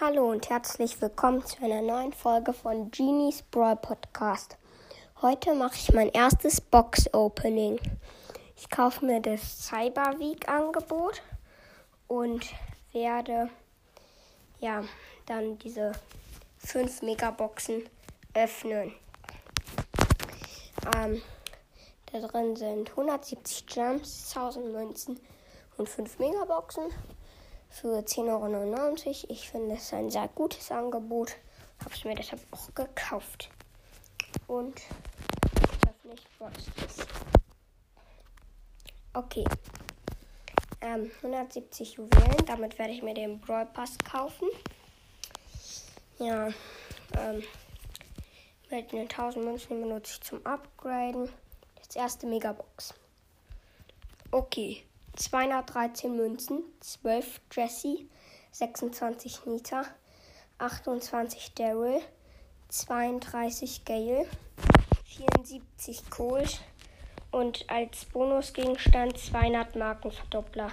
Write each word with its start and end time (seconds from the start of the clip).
und 0.00 0.50
herzlich 0.50 1.00
willkommen 1.00 1.46
zu 1.46 1.62
einer 1.62 1.80
neuen 1.80 2.12
Folge 2.12 2.52
von 2.52 2.90
Genies 2.90 3.42
Brawl 3.42 3.76
Podcast. 3.76 4.56
Heute 5.20 5.54
mache 5.54 5.76
ich 5.76 5.92
mein 5.92 6.08
erstes 6.08 6.60
Box 6.60 7.12
Opening. 7.14 7.78
Ich 8.56 8.68
kaufe 8.68 9.04
mir 9.06 9.20
das 9.20 9.66
Cyber 9.66 10.18
Week 10.18 10.48
Angebot 10.48 11.22
und 12.08 12.44
werde 12.92 13.48
ja 14.58 14.82
dann 15.26 15.58
diese 15.60 15.92
5 16.58 17.02
Megaboxen 17.02 17.88
öffnen. 18.34 18.92
Ähm, 20.96 21.22
da 22.10 22.26
drin 22.26 22.56
sind 22.56 22.90
170 22.90 23.66
Gems, 23.66 24.32
1000 24.34 24.72
Münzen 24.72 25.20
und 25.76 25.88
5 25.88 26.18
Megaboxen 26.18 26.90
für 27.72 27.98
10,99 27.98 28.28
Euro. 28.28 29.32
Ich 29.32 29.48
finde 29.48 29.74
es 29.74 29.92
ein 29.92 30.10
sehr 30.10 30.28
gutes 30.28 30.70
Angebot. 30.70 31.36
Habe 31.80 31.94
es 31.94 32.04
mir 32.04 32.14
deshalb 32.14 32.40
auch 32.52 32.72
gekauft. 32.74 33.50
Und 34.46 34.80
ich 36.14 36.28
Frosties. 36.36 37.06
Okay. 39.14 39.44
Ähm, 40.80 41.10
170 41.22 41.94
Juwelen. 41.94 42.44
Damit 42.46 42.78
werde 42.78 42.92
ich 42.92 43.02
mir 43.02 43.14
den 43.14 43.40
Brawl 43.40 43.66
Pass 43.66 43.96
kaufen. 43.98 44.48
Ja. 46.18 46.48
Ähm, 47.16 47.42
mit 48.70 48.92
den 48.92 49.02
1000 49.02 49.44
Münzen 49.44 49.80
benutze 49.80 50.12
ich 50.12 50.20
zum 50.20 50.44
Upgraden. 50.44 51.30
Das 51.76 51.96
erste 51.96 52.26
Megabox. 52.26 52.94
Okay. 54.30 54.84
213 55.16 56.16
Münzen, 56.16 56.62
12 56.80 57.40
Jesse, 57.50 58.08
26 58.52 59.44
Nita, 59.46 59.84
28 60.58 61.54
Daryl, 61.54 62.00
32 62.68 63.84
Gale, 63.84 64.26
74 65.04 66.08
Colt 66.08 66.60
und 67.30 67.68
als 67.68 68.06
Bonusgegenstand 68.06 69.18
200 69.18 69.76
Markenverdoppler. 69.76 70.70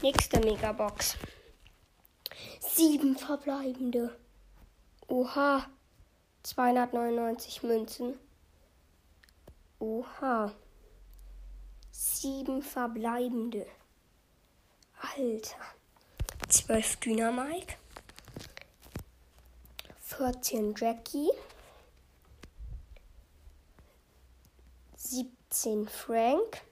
Nächste 0.00 0.40
Megabox. 0.40 1.16
Sieben 2.60 3.16
verbleibende. 3.16 4.16
Oha. 5.08 5.66
299 6.42 7.62
Münzen. 7.64 8.18
Oha 9.80 10.54
sieben 11.98 12.62
verbleibende. 12.62 13.66
Alter. 15.00 15.56
Zwölf 16.48 16.96
Dynamike. 16.96 17.76
14 20.02 20.74
Jackie. 20.76 21.28
17 24.96 25.88
Frank. 25.88 26.62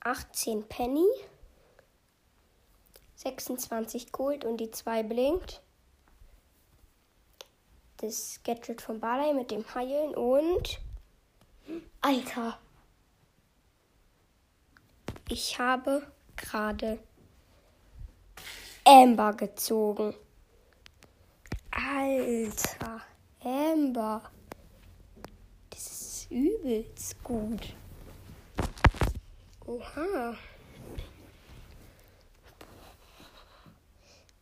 18 0.00 0.68
Penny. 0.68 1.08
26 3.16 4.12
Gold 4.12 4.44
und 4.44 4.58
die 4.58 4.70
2 4.70 5.02
blinkt. 5.02 5.62
Das 7.98 8.40
Gadget 8.44 8.82
von 8.82 9.00
Barley 9.00 9.32
mit 9.32 9.50
dem 9.50 9.74
Heilen 9.74 10.14
und. 10.14 10.78
Alter! 12.02 12.58
Ich 15.32 15.60
habe 15.60 16.04
gerade 16.34 16.98
Amber 18.84 19.32
gezogen. 19.32 20.12
Alter, 21.70 23.00
Amber. 23.44 24.22
Das 25.70 25.82
ist 25.82 26.30
übelst 26.32 27.22
gut. 27.22 27.76
Oha. 29.66 30.34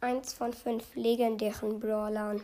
Eins 0.00 0.32
von 0.32 0.54
fünf 0.54 0.94
legendären 0.94 1.78
Brawlern. 1.78 2.43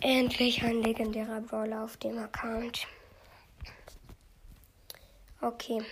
Endlich 0.00 0.64
ein 0.64 0.82
legendärer 0.82 1.40
Brawler 1.42 1.84
auf 1.84 1.96
dem 1.98 2.18
Account. 2.18 2.88
Okay 5.40 5.84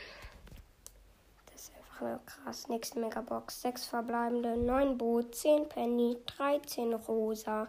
krass. 1.99 2.69
Nächste 2.69 2.99
Megabox. 2.99 3.63
6 3.63 3.87
verbleibende, 3.87 4.57
9 4.57 4.99
Bo, 4.99 5.23
10 5.23 5.69
Penny, 5.69 6.17
13 6.27 6.95
Rosa, 6.95 7.69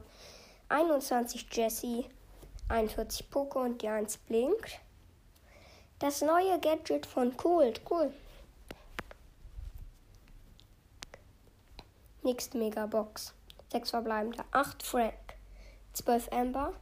21 0.69 1.47
Jessie, 1.51 2.09
41 2.69 3.29
Poco 3.29 3.61
und 3.61 3.81
die 3.81 3.89
1 3.89 4.17
blinkt. 4.17 4.79
Das 5.99 6.21
neue 6.21 6.59
Gadget 6.59 7.05
von 7.05 7.35
Cold. 7.37 7.81
Cool. 7.89 8.13
Nächste 12.23 12.57
Megabox. 12.57 13.33
6 13.71 13.89
verbleibende, 13.89 14.43
8 14.51 14.83
Frank, 14.83 15.13
12 15.93 16.31
Amber, 16.31 16.73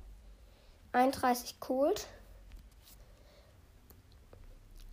31 0.91 1.59
Cold, 1.59 2.07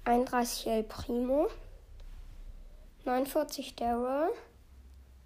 31 0.05 0.67
El 0.67 0.85
Primo, 0.85 1.49
49 3.05 3.77
Daryl 3.77 4.33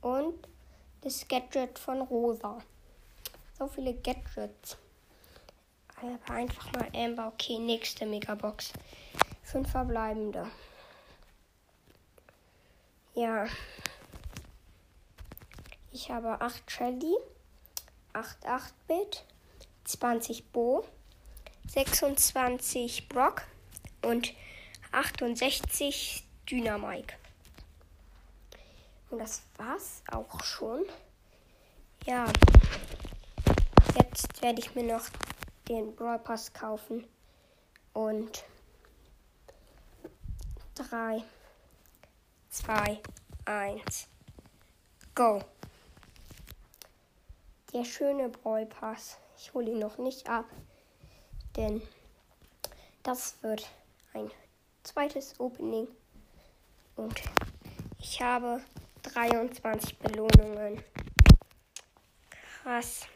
und 0.01 0.49
das 1.01 1.27
Gadget 1.29 1.79
von 1.79 2.03
Rosa. 2.03 2.59
So 3.59 3.67
viele 3.67 3.95
Gadgets. 3.95 4.77
Aber 5.97 6.35
einfach 6.35 6.73
mal 6.73 6.89
Amber. 6.95 7.29
Okay, 7.29 7.59
nächste 7.59 8.07
Megabox. 8.07 8.73
Fünf 9.43 9.71
verbleibende. 9.71 10.47
Ja. 13.15 13.47
Ich 15.93 16.11
habe 16.11 16.41
8 16.41 16.71
Shelly, 16.71 17.15
8 18.13 18.47
8-Bit, 18.47 19.25
20 19.85 20.51
Bo, 20.51 20.85
26 21.69 23.09
Brock 23.09 23.43
und 24.03 24.33
68 24.91 26.25
Dynamike. 26.51 27.15
Und 29.15 29.21
das 29.21 29.43
war's 29.59 30.03
auch 30.11 30.43
schon. 30.43 30.85
Ja. 32.05 32.25
Jetzt 33.97 34.43
werde 34.43 34.59
ich 34.59 34.75
mir 34.75 34.83
noch 34.83 35.05
den 35.69 35.95
Brawl 35.95 36.19
Pass 36.19 36.53
kaufen. 36.53 37.07
Und 37.93 38.43
3, 40.75 41.23
2, 42.49 43.01
1, 43.45 44.09
go. 45.15 45.41
Der 47.73 47.85
schöne 47.85 48.31
Brawl 48.31 48.67
Pass. 48.67 49.19
Ich 49.39 49.55
hole 49.55 49.71
ihn 49.71 49.79
noch 49.79 49.97
nicht 49.97 50.29
ab, 50.29 50.47
denn 51.55 51.81
das 53.05 53.41
wird 53.43 53.71
ein 54.13 54.29
zweites 54.83 55.39
Opening. 55.39 55.87
Und 56.97 57.23
ich 58.01 58.21
habe 58.21 58.61
23 59.13 59.99
Belohnungen. 59.99 60.83
Krass. 62.63 63.07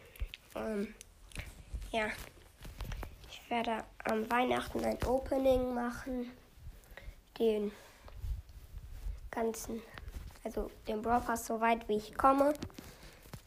Ähm, 0.54 0.94
ja. 1.90 2.08
Ich 3.30 3.50
werde 3.50 3.84
am 4.04 4.30
Weihnachten 4.30 4.84
ein 4.84 5.02
Opening 5.04 5.74
machen. 5.74 6.30
Den 7.38 7.72
ganzen, 9.30 9.82
also 10.44 10.70
den 10.86 11.02
Pass 11.02 11.46
so 11.46 11.60
weit 11.60 11.88
wie 11.88 11.96
ich 11.96 12.14
komme. 12.14 12.52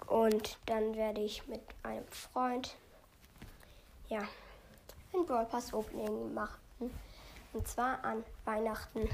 Und 0.07 0.57
dann 0.65 0.95
werde 0.95 1.21
ich 1.21 1.47
mit 1.47 1.61
einem 1.83 2.07
Freund, 2.07 2.75
ja, 4.09 4.21
ein 5.13 5.25
Brawl 5.25 5.45
Pass 5.45 5.73
Opening 5.73 6.33
machen. 6.33 6.59
Und 7.53 7.67
zwar 7.67 8.03
an 8.03 8.23
Weihnachten 8.45 9.07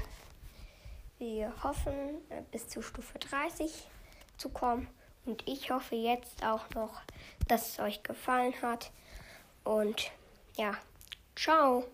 wir 1.18 1.52
hoffen, 1.62 1.92
äh, 2.30 2.42
bis 2.50 2.68
zu 2.68 2.82
Stufe 2.82 3.18
30 3.18 3.88
zu 4.36 4.48
kommen. 4.48 4.88
Und 5.26 5.46
ich 5.46 5.70
hoffe 5.70 5.94
jetzt 5.94 6.44
auch 6.44 6.70
noch, 6.70 7.02
dass 7.48 7.72
es 7.72 7.78
euch 7.80 8.02
gefallen 8.02 8.54
hat. 8.62 8.90
Und 9.64 10.10
ja, 10.56 10.72
ciao. 11.36 11.84